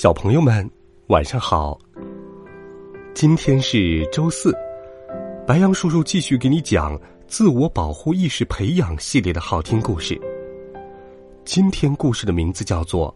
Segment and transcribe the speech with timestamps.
[0.00, 0.70] 小朋友们，
[1.08, 1.76] 晚上好。
[3.14, 4.56] 今天是周四，
[5.44, 10.16] 白羊叔叔继续给你讲自我保护意识培养系列的好听故事。
[11.44, 13.12] 今天故事的名字叫做《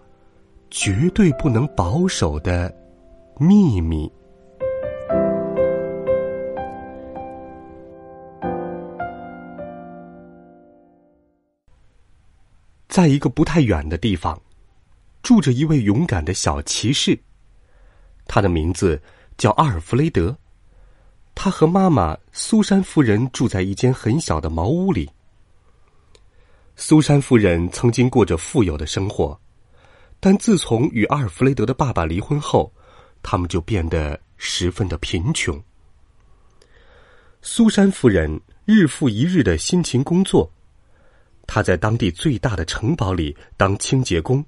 [0.73, 2.75] 绝对不能保守的
[3.39, 4.09] 秘密》。
[12.89, 14.37] 在一个不太远的地方。
[15.23, 17.19] 住着一位勇敢的小骑士，
[18.27, 19.01] 他的名字
[19.39, 20.37] 叫阿尔弗雷德。
[21.35, 25.09] 他和妈妈苏珊夫人住在一间很小的茅屋里。
[26.77, 29.39] 苏珊夫人曾经过着富有的生活，
[30.21, 32.71] 但自从与阿尔弗雷德的爸爸离婚后，
[33.23, 35.59] 他们就变得十分的贫穷。
[37.41, 40.51] 苏珊夫人日复一日的辛勤工作，
[41.47, 44.45] 她在当地最大的城堡里当清洁工。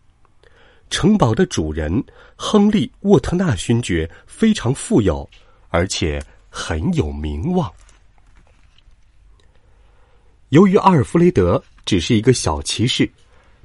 [0.91, 2.05] 城堡的主人
[2.37, 5.29] 亨利·沃特纳勋爵非常富有，
[5.69, 7.73] 而且很有名望。
[10.51, 13.11] 由于阿尔弗雷德只是一个小骑士，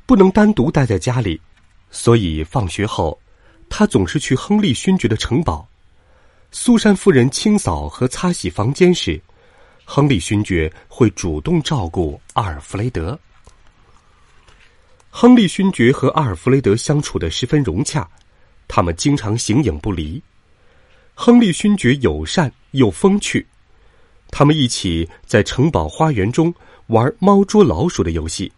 [0.08, 1.40] 不能单独待在家里，
[1.92, 3.20] 所以放学后，
[3.70, 5.68] 他总是去亨利勋爵的城堡。
[6.52, 9.22] 苏珊夫人清扫和擦洗房间时，
[9.86, 13.20] 亨利勋爵会主动照顾阿尔弗雷德。
[15.10, 18.08] 亨利勋爵和阿尔弗雷德相处的十分融洽，
[18.68, 20.22] 他们经常形影不离。
[21.16, 23.46] 亨利勋爵友善又风趣，
[24.30, 26.54] 他们一起在城堡花园中
[26.88, 28.52] 玩猫捉老鼠的游戏。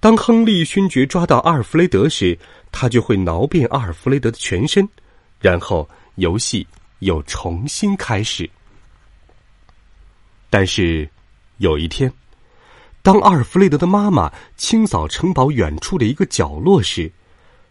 [0.00, 2.36] 当亨利勋爵抓到阿尔弗雷德时，
[2.72, 4.86] 他就会挠遍阿尔弗雷德的全身，
[5.40, 6.66] 然后游戏
[6.98, 8.50] 又重新开始。
[10.50, 11.08] 但是，
[11.58, 12.12] 有一天。
[13.02, 17.10] 当阿尔弗雷德的妈妈清扫城堡远处的一个角落时，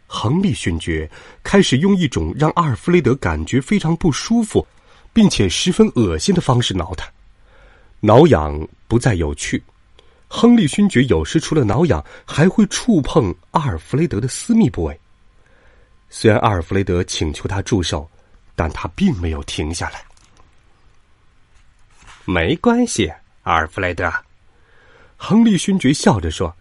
[0.05, 1.09] 亨利勋爵
[1.41, 4.67] 开始用一种让阿尔弗雷德感觉非常不舒服，
[5.13, 7.09] 并且十分恶心的方式挠他。
[8.01, 9.63] 挠痒不再有趣，
[10.27, 14.99] 亨利勋爵有时除了挠痒，还会触碰阿尔弗雷德的私密部位。
[16.09, 18.09] 虽然阿尔弗雷德请求他住手，
[18.53, 20.03] 但他并没有停下来。
[22.25, 23.09] 没关系，
[23.43, 24.11] 阿尔弗雷德。
[25.23, 26.51] 亨利勋爵笑着说：“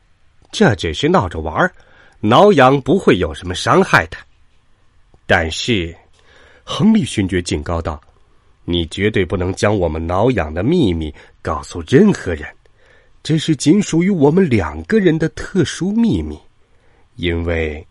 [0.52, 1.72] 这只是闹着玩儿，
[2.20, 4.18] 挠痒不会有什么伤害的。”
[5.26, 5.96] 但是，
[6.62, 7.98] 亨利勋爵警告道
[8.66, 12.46] ：“你绝对不能将我们挠痒的秘密告诉任何人，
[13.22, 16.38] 这是仅属于我们两个人的特殊秘密。
[17.16, 17.84] 因为，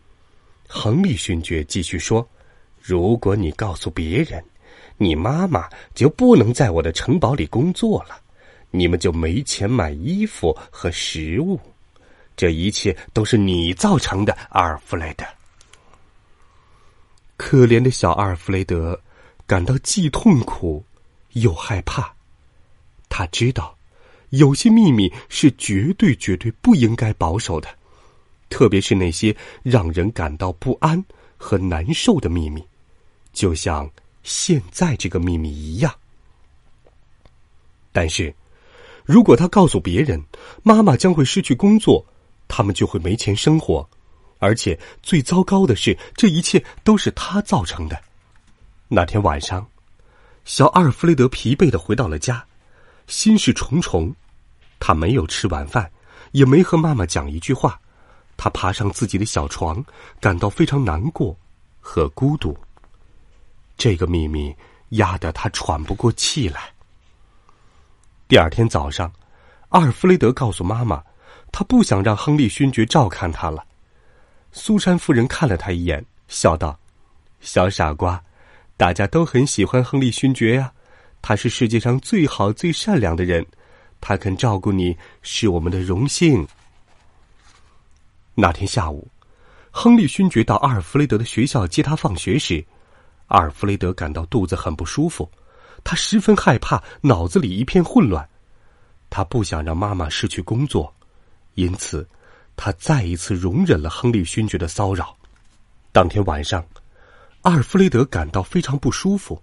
[0.68, 2.26] 亨利勋爵继续说，
[2.80, 4.42] 如果你告诉别人，
[4.98, 8.22] 你妈妈就不能在我的城堡里工作了。”
[8.72, 11.60] 你们就没钱买衣服和食物，
[12.36, 15.26] 这一切都是你造成的，阿尔弗雷德。
[17.36, 19.00] 可怜的小阿尔弗雷德
[19.48, 20.86] 感到既痛苦
[21.34, 22.14] 又害怕，
[23.10, 23.76] 他知道
[24.30, 27.68] 有些秘密是绝对绝对不应该保守的，
[28.50, 31.04] 特别是那些让人感到不安
[31.38, 32.64] 和难受的秘密，
[33.34, 33.90] 就像
[34.22, 35.92] 现在这个秘密一样。
[37.92, 38.32] 但是。
[39.10, 40.24] 如果他告诉别人，
[40.62, 42.06] 妈妈将会失去工作，
[42.48, 43.90] 他们就会没钱生活，
[44.38, 48.00] 而且最糟糕的是，这一切都是他造成的。
[48.88, 49.66] 那天晚上，
[50.46, 52.46] 小阿尔弗雷德疲惫的回到了家，
[53.08, 54.14] 心事重重。
[54.80, 55.92] 他没有吃晚饭，
[56.34, 57.82] 也没和妈妈讲一句话。
[58.38, 59.84] 他爬上自己的小床，
[60.22, 61.36] 感到非常难过
[61.80, 62.56] 和孤独。
[63.76, 64.56] 这个秘密
[64.90, 66.72] 压得他喘不过气来。
[68.30, 69.12] 第二天早上，
[69.70, 71.04] 阿尔弗雷德告诉妈妈，
[71.52, 73.66] 他不想让亨利勋爵照看他了。
[74.52, 76.80] 苏珊夫人看了他一眼，笑道
[77.42, 78.24] ：“小傻瓜，
[78.78, 80.72] 大家都很喜欢亨利勋爵呀，
[81.24, 83.44] 他是世界上最好最善良的人，
[84.00, 86.48] 他肯照顾你是我们的荣幸。”
[88.38, 89.08] 那天下午，
[89.72, 92.64] 亨利勋爵到阿尔弗雷德的学校接他放学时，
[93.26, 95.28] 阿尔弗雷德感到肚子很不舒服。
[95.84, 98.28] 他十分害怕，脑子里一片混乱。
[99.10, 100.94] 他不想让妈妈失去工作，
[101.56, 102.08] 因此，
[102.56, 105.16] 他再一次容忍了亨利勋爵的骚扰。
[105.92, 106.64] 当天晚上，
[107.42, 109.42] 阿尔弗雷德感到非常不舒服，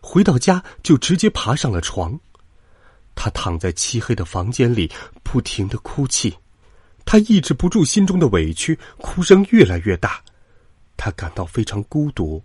[0.00, 2.18] 回到家就直接爬上了床。
[3.16, 4.90] 他躺在漆黑的房间里，
[5.22, 6.36] 不停的哭泣。
[7.04, 10.22] 他抑制不住心中的委屈，哭声越来越大。
[10.96, 12.42] 他感到非常孤独，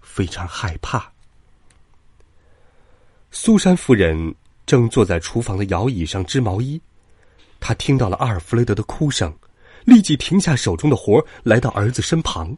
[0.00, 1.12] 非常害怕。
[3.38, 4.34] 苏珊夫人
[4.64, 6.80] 正坐在厨房的摇椅上织毛衣，
[7.60, 9.32] 她听到了阿尔弗雷德的哭声，
[9.84, 12.56] 立即停下手中的活来到儿子身旁。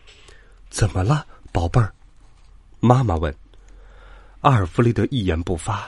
[0.70, 1.92] “怎么了，宝贝儿？”
[2.80, 3.32] 妈妈问。
[4.40, 5.86] 阿尔弗雷德一言不发。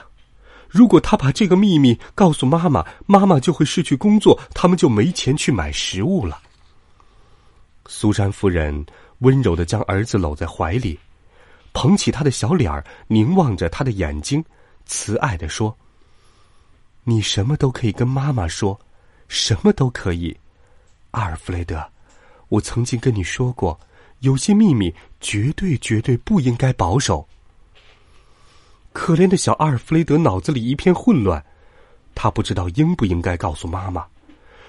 [0.69, 6.39] 如果他把这个秘密告诉妈妈，妈妈就会失去工作，他们就没钱去买食物了。
[7.87, 8.85] 苏珊夫人
[9.17, 10.97] 温柔的将儿子搂在怀里，
[11.73, 14.43] 捧起他的小脸儿，凝望着他的眼睛，
[14.85, 15.75] 慈爱的说
[17.03, 18.79] ：“你什么都可以跟妈妈说，
[19.27, 20.35] 什么都可以，
[21.11, 21.83] 阿尔弗雷德。
[22.49, 23.79] 我曾经跟你说过，
[24.19, 27.27] 有些秘密绝对绝对不应该保守。”
[28.91, 31.43] 可怜的小阿尔弗雷德脑子里一片混乱，
[32.15, 34.05] 他不知道应不应该告诉妈妈。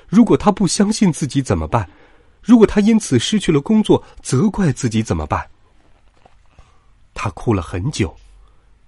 [0.06, 1.88] 如果他不相信自己怎么办？
[2.43, 5.50] 如果他因此失去了工作，责怪自己怎么办？
[7.22, 8.17] 他哭了很久，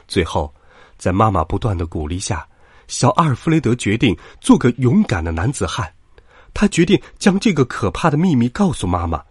[0.08, 0.50] 最后，
[0.96, 2.48] 在妈妈不断的鼓励下，
[2.88, 5.92] 小阿尔弗雷德决定做个勇敢的男子汉。
[6.54, 9.22] 他决定将这个可怕的秘密告诉妈妈。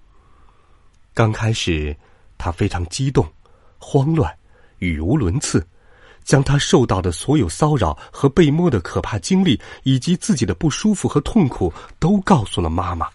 [1.16, 1.98] 刚开始，
[2.38, 3.28] 他非常激动、
[3.80, 4.32] 慌乱、
[4.78, 5.68] 语无伦次。
[6.24, 13.08] 将他受到的所有骚扰和被摸的可怕经历，以及自己的不舒服和痛苦，都告诉了妈妈。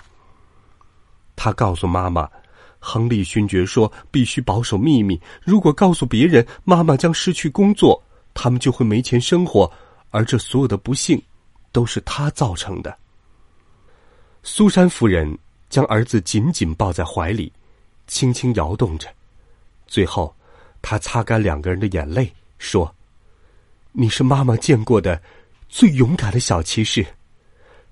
[1.37, 2.29] 他告诉妈妈，
[2.89, 8.01] 亨利勋爵说必须保守秘密，如果告诉别人，妈妈将失去工作，
[8.33, 9.69] 他们就会没钱生活，
[10.11, 11.21] 而这所有的不幸，
[11.73, 12.97] 都是他造成的。
[14.45, 15.37] 苏珊夫人
[15.69, 17.53] 将儿子紧紧抱在怀里，
[18.07, 19.13] 轻轻摇动着，
[19.89, 20.33] 最后，
[20.81, 22.95] 她擦干两个人的眼泪，说。
[23.91, 25.21] 你是妈妈见过的
[25.69, 27.05] 最勇敢的小骑士，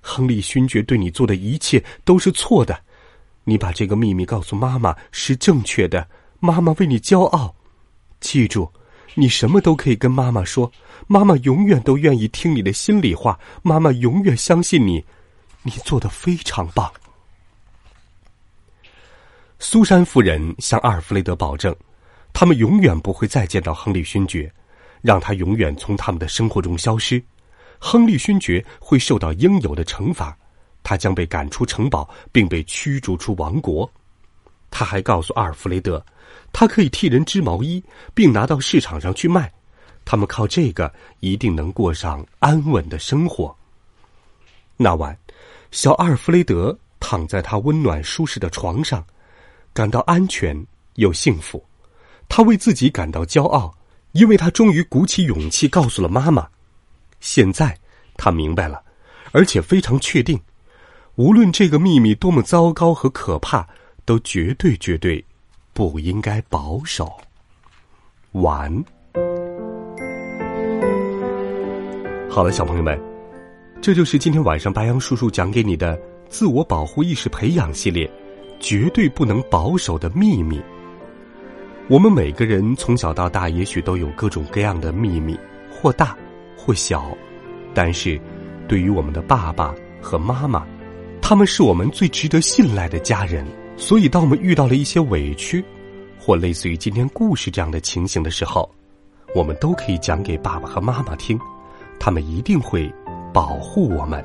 [0.01, 2.81] 亨利勋爵对你做的一切都是错的。
[3.45, 6.09] 你把这个秘密告诉妈妈是正确的，
[6.41, 7.55] 妈妈为你骄傲。
[8.21, 8.71] 记住，
[9.15, 10.71] 你什么都可以跟妈妈说，
[11.07, 15.05] 妈妈永远都愿意听你的心里话，妈妈永远相信你，
[15.63, 16.91] 你做的非常棒。
[19.59, 21.75] 苏珊夫人向阿尔弗雷德保证，
[22.33, 24.53] 他们永远不会再见到亨利勋爵。
[25.03, 27.23] 让他永远从他们的生活中消失，
[27.79, 30.35] 亨利勋爵会受到应有的惩罚，
[30.85, 33.91] 他将被赶出城堡，并被驱逐出王国。
[34.71, 36.05] 他还告诉阿尔弗雷德，
[36.53, 37.83] 他可以替人织毛衣，
[38.15, 39.53] 并拿到市场上去卖，
[40.05, 43.53] 他们靠这个一定能过上安稳的生活。
[44.77, 45.19] 那晚，
[45.73, 49.05] 小阿尔弗雷德躺在他温暖舒适的床上，
[49.73, 50.65] 感到安全
[50.95, 51.65] 又幸福，
[52.29, 53.75] 他为自己感到骄傲。
[54.13, 56.49] 因为他终于鼓起勇气告诉了妈妈，
[57.19, 57.77] 现在
[58.17, 58.81] 他明白了，
[59.33, 60.41] 而且非常确定，
[61.17, 63.65] 无论这个秘密多么糟糕和可怕，
[64.05, 65.25] 都绝对绝对
[65.73, 67.13] 不应该保守。
[68.33, 68.85] 完。
[72.29, 73.01] 好了，小朋友们，
[73.81, 75.97] 这就是今天晚上白羊叔叔讲给你的
[76.29, 78.11] 自我保护意识培养系列，
[78.59, 80.61] 绝对不能保守的秘密。
[81.87, 85.39] 我们每个人从小到大，也许都有各种各样的秘密，
[85.71, 86.17] 或大，
[86.57, 87.17] 或小，
[87.73, 88.21] 但是，
[88.67, 90.67] 对于我们的爸爸和妈妈，
[91.27, 93.47] 他们是我们最值得信赖的家人。
[93.79, 95.65] 所以，当我们遇到了一些委屈，
[96.21, 98.71] 或类似于今天故事这样的情形的时候，
[99.35, 101.41] 我们都可以讲给爸爸和妈妈听，
[101.99, 102.93] 他们一定会
[103.33, 104.23] 保护我们。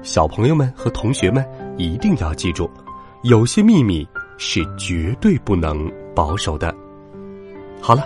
[0.00, 2.68] 小朋友们和同学们一定要记住，
[3.22, 5.86] 有些秘密是绝对不能。
[6.12, 6.74] 保守的，
[7.80, 8.02] 好了，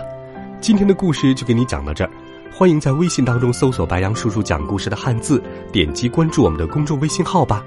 [0.61, 2.11] 今天的故事就给你讲到这儿。
[2.53, 7.65] 欢迎在微信当中搜索“白杨叔叔讲故事”的汉字，点击关注我们的公众微信号吧。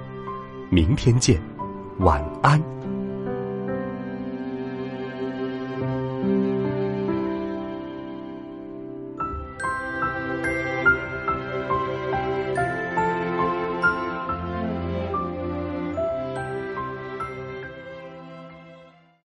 [0.71, 1.41] 明天见，
[1.97, 2.78] 晚安。